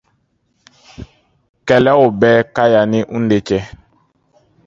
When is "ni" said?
2.91-2.99